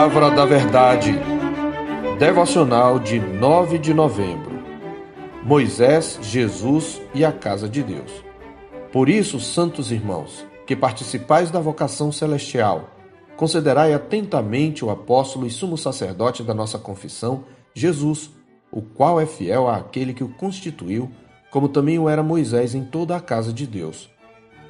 [0.00, 1.12] Palavra da Verdade.
[2.18, 4.58] Devocional de 9 de novembro.
[5.44, 8.10] Moisés, Jesus e a casa de Deus.
[8.90, 12.88] Por isso, santos irmãos, que participais da vocação celestial,
[13.36, 18.30] considerai atentamente o apóstolo e sumo sacerdote da nossa confissão, Jesus,
[18.72, 21.10] o qual é fiel àquele que o constituiu,
[21.50, 24.08] como também o era Moisés em toda a casa de Deus.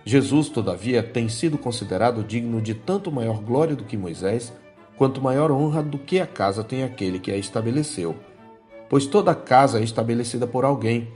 [0.05, 4.53] Jesus, todavia, tem sido considerado digno de tanto maior glória do que Moisés,
[5.01, 8.15] quanto maior honra do que a casa tem aquele que a estabeleceu.
[8.87, 11.09] Pois toda casa é estabelecida por alguém,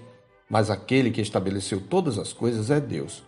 [0.48, 3.23] mas aquele que estabeleceu todas as coisas é Deus.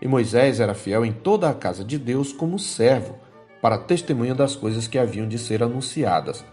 [0.00, 3.16] E Moisés era fiel em toda a casa de Deus como servo,
[3.60, 6.44] para testemunho das coisas que haviam de ser anunciadas.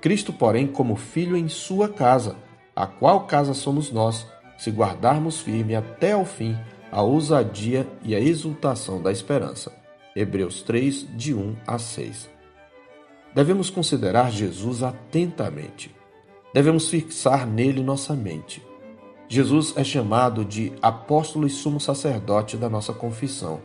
[0.00, 2.36] Cristo, porém, como filho em sua casa,
[2.74, 6.56] a qual casa somos nós, se guardarmos firme até ao fim
[6.90, 9.70] a ousadia e a exultação da esperança.
[10.16, 12.31] Hebreus 3, de 1 a 6
[13.34, 15.94] devemos considerar Jesus atentamente.
[16.52, 18.62] Devemos fixar nele nossa mente.
[19.28, 23.60] Jesus é chamado de apóstolo e sumo sacerdote da nossa confissão.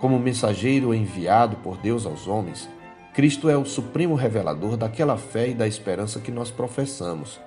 [0.00, 2.68] Como mensageiro enviado por Deus aos homens,
[3.12, 7.40] Cristo é o supremo revelador daquela fé e da esperança que nós professamos.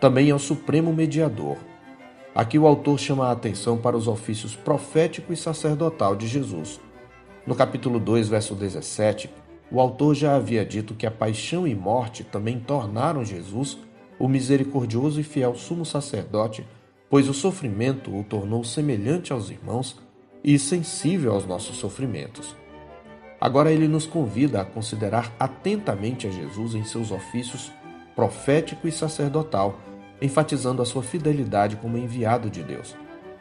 [0.00, 1.56] Também é o supremo mediador.
[2.34, 6.80] Aqui o autor chama a atenção para os ofícios profético e sacerdotal de Jesus.
[7.46, 9.28] No capítulo 2, verso 17,
[9.70, 13.78] o autor já havia dito que a paixão e morte também tornaram Jesus
[14.18, 16.66] o misericordioso e fiel sumo sacerdote,
[17.08, 19.98] pois o sofrimento o tornou semelhante aos irmãos
[20.42, 22.56] e sensível aos nossos sofrimentos.
[23.40, 27.72] Agora ele nos convida a considerar atentamente a Jesus em seus ofícios
[28.14, 29.78] profético e sacerdotal,
[30.20, 32.94] enfatizando a sua fidelidade como enviado de Deus.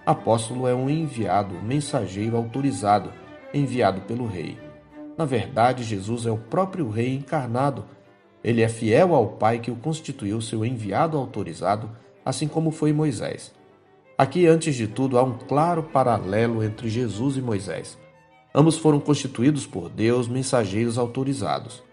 [0.05, 3.11] Apóstolo é um enviado, mensageiro autorizado,
[3.53, 4.68] enviado pelo rei.
[5.19, 7.83] Na verdade, Jesus é o próprio Rei encarnado.
[8.41, 11.89] Ele é fiel ao Pai que o constituiu seu enviado autorizado,
[12.23, 13.53] assim como foi Moisés.
[14.17, 17.97] Aqui, antes de tudo, há um claro paralelo entre Jesus e Moisés.
[18.55, 21.83] Ambos foram constituídos por Deus mensageiros autorizados.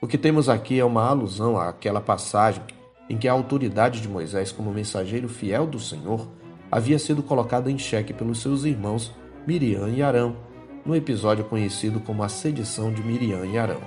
[0.00, 2.64] O que temos aqui é uma alusão àquela passagem
[3.08, 6.26] em que a autoridade de Moisés como mensageiro fiel do Senhor
[6.68, 9.12] havia sido colocada em xeque pelos seus irmãos
[9.46, 10.36] Miriam e Arão,
[10.84, 13.80] no episódio conhecido como a sedição de Miriam e Arão.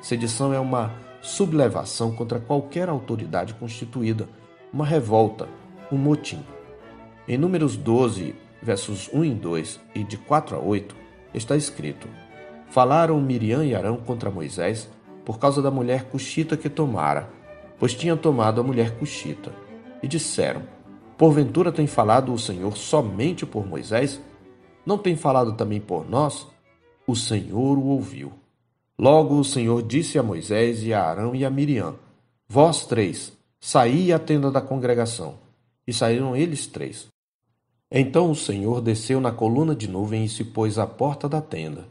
[0.00, 4.28] Sedição é uma sublevação contra qualquer autoridade constituída,
[4.72, 5.48] uma revolta,
[5.90, 6.44] um motim.
[7.26, 10.94] Em Números 12, versos 1 e 2 e de 4 a 8,
[11.34, 12.08] está escrito:
[12.68, 14.88] Falaram Miriam e Arão contra Moisés
[15.24, 17.28] por causa da mulher cuxita que tomara,
[17.78, 19.52] pois tinha tomado a mulher cuxita.
[20.02, 20.62] E disseram:
[21.16, 24.20] Porventura tem falado o Senhor somente por Moisés?
[24.86, 26.46] Não tem falado também por nós?
[27.06, 28.32] O Senhor o ouviu.
[28.96, 31.96] Logo o Senhor disse a Moisés e a Arão e a Miriam:
[32.48, 35.34] Vós três, saí à tenda da congregação.
[35.86, 37.06] E saíram eles três.
[37.90, 41.86] Então o Senhor desceu na coluna de nuvem e se pôs à porta da tenda.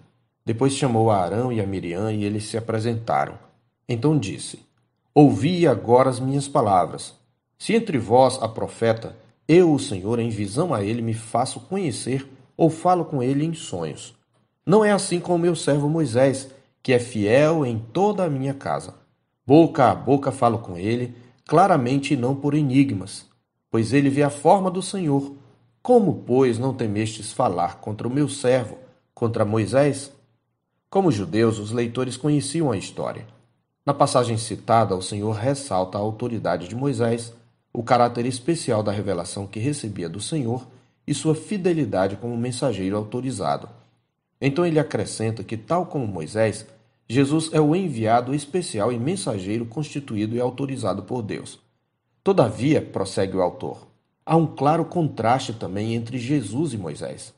[0.46, 3.38] Depois chamou a Arão e a Miriam e eles se apresentaram.
[3.88, 4.60] Então disse:
[5.14, 7.14] Ouvi agora as minhas palavras.
[7.58, 9.16] Se entre vós há profeta,
[9.48, 12.28] eu, o Senhor, em visão a ele, me faço conhecer
[12.58, 14.16] ou falo com ele em sonhos.
[14.66, 16.50] Não é assim com o meu servo Moisés,
[16.82, 18.94] que é fiel em toda a minha casa.
[19.46, 21.16] Boca a boca falo com ele,
[21.46, 23.26] claramente e não por enigmas,
[23.70, 25.36] pois ele vê a forma do Senhor.
[25.82, 28.78] Como, pois, não temestes falar contra o meu servo,
[29.14, 30.12] contra Moisés?
[30.90, 33.28] Como judeus, os leitores conheciam a história.
[33.86, 37.34] Na passagem citada, o Senhor ressalta a autoridade de Moisés,
[37.72, 40.66] o caráter especial da revelação que recebia do Senhor
[41.08, 43.70] e sua fidelidade como mensageiro autorizado.
[44.40, 46.66] Então ele acrescenta que, tal como Moisés,
[47.08, 51.60] Jesus é o enviado especial e mensageiro constituído e autorizado por Deus.
[52.24, 53.88] Todavia, prossegue o autor,
[54.26, 57.34] há um claro contraste também entre Jesus e Moisés.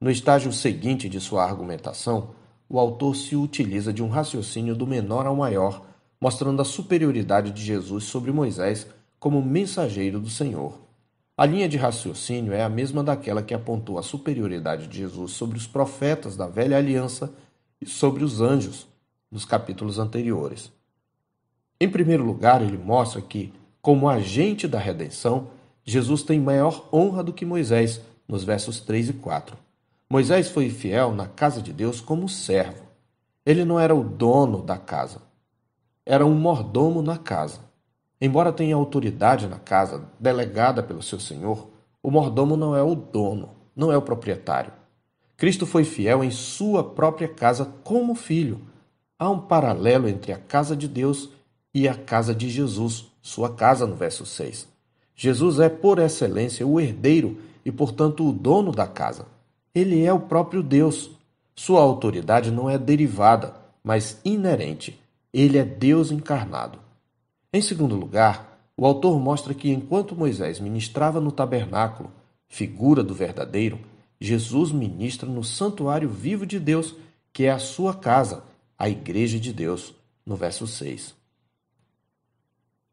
[0.00, 2.30] No estágio seguinte de sua argumentação,
[2.68, 5.86] o autor se utiliza de um raciocínio do menor ao maior,
[6.20, 8.86] mostrando a superioridade de Jesus sobre Moisés
[9.20, 10.80] como mensageiro do Senhor.
[11.34, 15.56] A linha de raciocínio é a mesma daquela que apontou a superioridade de Jesus sobre
[15.56, 17.32] os profetas da velha aliança
[17.80, 18.86] e sobre os anjos
[19.30, 20.70] nos capítulos anteriores.
[21.80, 25.48] Em primeiro lugar, ele mostra que, como agente da redenção,
[25.84, 29.56] Jesus tem maior honra do que Moisés, nos versos 3 e 4.
[30.08, 32.84] Moisés foi fiel na casa de Deus como servo.
[33.44, 35.22] Ele não era o dono da casa,
[36.04, 37.71] era um mordomo na casa.
[38.24, 41.68] Embora tenha autoridade na casa, delegada pelo seu senhor,
[42.00, 44.72] o mordomo não é o dono, não é o proprietário.
[45.36, 48.60] Cristo foi fiel em sua própria casa como filho.
[49.18, 51.30] há um paralelo entre a casa de Deus
[51.74, 54.68] e a casa de Jesus, sua casa, no verso 6.
[55.16, 59.26] Jesus é, por excelência, o herdeiro e, portanto, o dono da casa.
[59.74, 61.10] Ele é o próprio Deus.
[61.56, 64.96] Sua autoridade não é derivada, mas inerente.
[65.34, 66.81] Ele é Deus encarnado.
[67.52, 72.10] Em segundo lugar, o autor mostra que enquanto Moisés ministrava no tabernáculo,
[72.48, 73.78] figura do verdadeiro,
[74.18, 76.94] Jesus ministra no santuário vivo de Deus,
[77.30, 78.44] que é a sua casa,
[78.78, 79.94] a igreja de Deus,
[80.24, 81.14] no verso 6.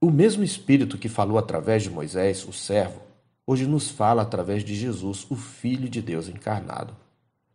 [0.01, 3.01] O mesmo Espírito que falou através de Moisés, o servo,
[3.47, 6.93] hoje nos fala através de Jesus, o Filho de Deus encarnado.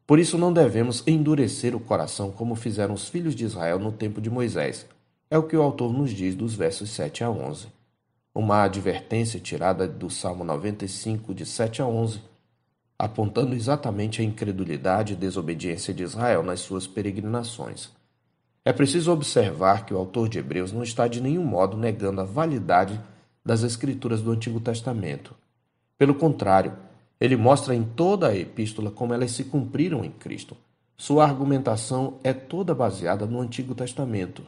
[0.07, 4.21] Por isso não devemos endurecer o coração como fizeram os filhos de Israel no tempo
[4.21, 4.87] de Moisés.
[5.31, 7.69] É o que o autor nos diz dos versos 7 a 11.
[8.35, 12.21] Uma advertência tirada do Salmo 95, de 7 a 11,
[12.99, 17.91] apontando exatamente a incredulidade e desobediência de Israel nas suas peregrinações.
[18.65, 22.25] É preciso observar que o autor de Hebreus não está de nenhum modo negando a
[22.25, 23.01] validade
[23.45, 25.35] das Escrituras do Antigo Testamento.
[25.99, 26.77] Pelo contrário,
[27.21, 30.57] ele mostra em toda a epístola como elas se cumpriram em Cristo.
[30.97, 34.45] Sua argumentação é toda baseada no Antigo Testamento.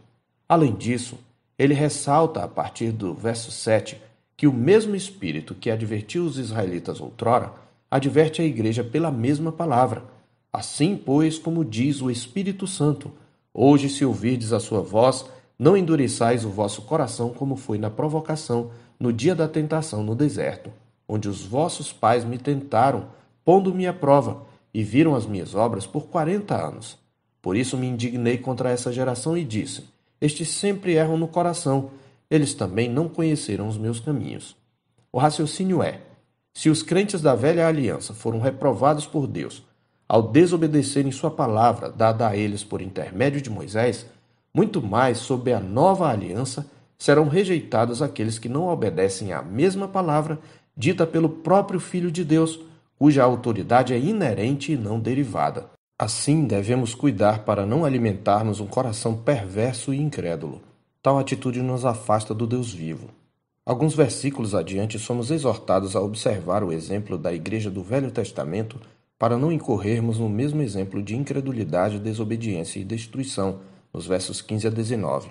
[0.48, 1.18] Além disso,
[1.58, 4.00] ele ressalta a partir do verso 7
[4.36, 7.52] que o mesmo Espírito que advertiu os israelitas outrora
[7.90, 10.04] adverte a igreja pela mesma palavra.
[10.52, 13.10] Assim, pois, como diz o Espírito Santo,
[13.58, 15.24] Hoje, se ouvirdes a sua voz,
[15.58, 18.70] não endureçais o vosso coração como foi na provocação,
[19.00, 20.70] no dia da tentação no deserto,
[21.08, 23.06] onde os vossos pais me tentaram,
[23.42, 24.42] pondo-me à prova,
[24.74, 26.98] e viram as minhas obras por quarenta anos.
[27.40, 29.84] Por isso me indignei contra essa geração e disse:
[30.20, 31.90] Estes sempre erram no coração,
[32.30, 34.56] eles também não conheceram os meus caminhos.
[35.12, 36.00] O raciocínio é:
[36.54, 39.62] se os crentes da velha aliança foram reprovados por Deus
[40.08, 44.06] ao desobedecerem sua palavra dada a eles por intermédio de Moisés,
[44.54, 46.66] muito mais sob a nova aliança
[46.96, 50.38] serão rejeitados aqueles que não obedecem à mesma palavra
[50.76, 52.58] dita pelo próprio Filho de Deus,
[52.98, 55.75] cuja autoridade é inerente e não derivada.
[55.98, 60.60] Assim, devemos cuidar para não alimentarmos um coração perverso e incrédulo.
[61.02, 63.08] Tal atitude nos afasta do Deus vivo.
[63.64, 68.78] Alguns versículos adiante, somos exortados a observar o exemplo da Igreja do Velho Testamento
[69.18, 73.60] para não incorrermos no mesmo exemplo de incredulidade, desobediência e destruição,
[73.90, 75.30] nos versos 15 a 19.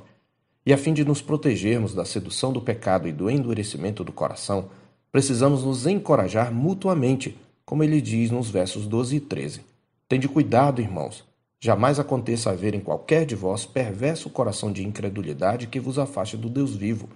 [0.66, 4.70] E a fim de nos protegermos da sedução do pecado e do endurecimento do coração,
[5.12, 9.75] precisamos nos encorajar mutuamente, como ele diz nos versos 12 e 13.
[10.08, 11.24] Tende cuidado, irmãos.
[11.60, 16.48] Jamais aconteça haver em qualquer de vós perverso coração de incredulidade que vos afaste do
[16.48, 17.10] Deus vivo.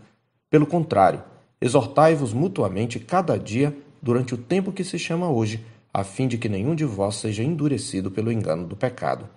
[0.50, 1.22] Pelo contrário,
[1.62, 5.64] exortai-vos mutuamente cada dia durante o tempo que se chama hoje,
[5.94, 9.30] a fim de que nenhum de vós seja endurecido pelo engano do pecado.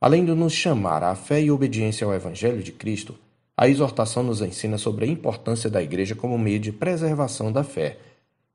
[0.00, 3.16] Além de nos chamar à fé e obediência ao Evangelho de Cristo,
[3.56, 7.98] a exortação nos ensina sobre a importância da Igreja como meio de preservação da fé.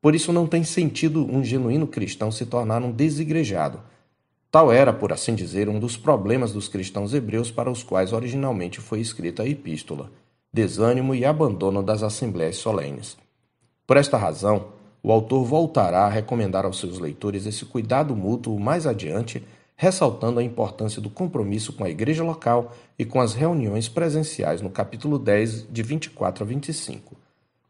[0.00, 3.78] Por isso, não tem sentido um genuíno cristão se tornar um desigrejado.
[4.50, 8.80] Tal era, por assim dizer, um dos problemas dos cristãos hebreus para os quais originalmente
[8.80, 10.10] foi escrita a epístola:
[10.52, 13.16] desânimo e abandono das assembleias solenes.
[13.86, 14.66] Por esta razão,
[15.02, 19.44] o autor voltará a recomendar aos seus leitores esse cuidado mútuo mais adiante,
[19.76, 24.70] ressaltando a importância do compromisso com a igreja local e com as reuniões presenciais no
[24.70, 27.16] capítulo 10, de 24 a 25.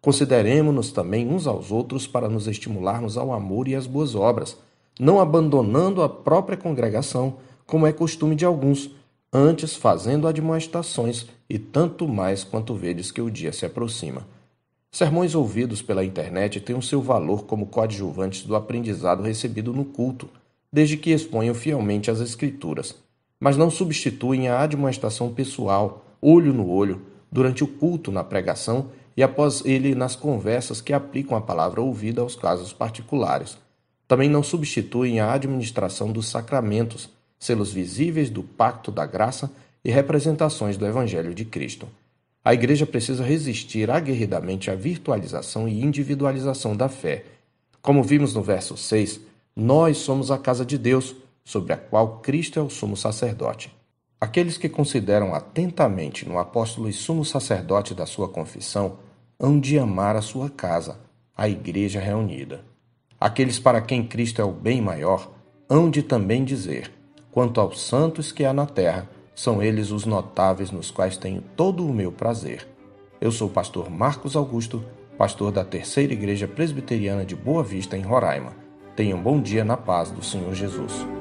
[0.00, 4.56] Consideremos-nos também uns aos outros para nos estimularmos ao amor e às boas obras,
[4.98, 7.36] não abandonando a própria congregação,
[7.66, 8.90] como é costume de alguns,
[9.32, 14.26] antes fazendo admoestações, e tanto mais quanto vedes que o dia se aproxima.
[14.90, 20.28] Sermões ouvidos pela internet têm o seu valor como coadjuvantes do aprendizado recebido no culto,
[20.72, 22.94] desde que exponham fielmente as Escrituras,
[23.38, 28.86] mas não substituem a admoestação pessoal, olho no olho, durante o culto na pregação
[29.16, 33.58] e após ele nas conversas que aplicam a palavra ouvida aos casos particulares.
[34.08, 39.52] Também não substituem a administração dos sacramentos, selos visíveis do pacto da graça
[39.84, 41.86] e representações do Evangelho de Cristo.
[42.42, 47.24] A Igreja precisa resistir aguerridamente à virtualização e individualização da fé.
[47.82, 49.20] Como vimos no verso 6,
[49.54, 53.70] nós somos a casa de Deus, sobre a qual Cristo é o sumo sacerdote.
[54.20, 58.98] Aqueles que consideram atentamente no apóstolo e sumo sacerdote da sua confissão
[59.38, 60.98] hão de amar a sua casa,
[61.36, 62.64] a igreja reunida.
[63.20, 65.30] Aqueles para quem Cristo é o bem maior
[65.68, 66.90] hão de também dizer:
[67.32, 71.84] quanto aos santos que há na terra, são eles os notáveis nos quais tenho todo
[71.86, 72.66] o meu prazer.
[73.20, 74.84] Eu sou o pastor Marcos Augusto,
[75.16, 78.52] pastor da Terceira Igreja Presbiteriana de Boa Vista, em Roraima.
[78.94, 81.17] Tenha um bom dia na paz do Senhor Jesus.